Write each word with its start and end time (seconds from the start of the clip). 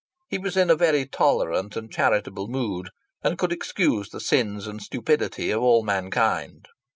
He 0.29 0.39
was 0.39 0.57
in 0.57 0.71
a 0.71 0.75
very 0.75 1.05
tolerant 1.05 1.75
and 1.77 1.91
charitable 1.91 2.47
mood, 2.47 2.89
and 3.21 3.37
could 3.37 3.51
excuse 3.51 4.09
the 4.09 4.19
sins 4.19 4.65
and 4.65 4.79
the 4.79 4.83
stupidity 4.83 5.51
of 5.51 5.61
all 5.61 5.83
mankind. 5.83 6.67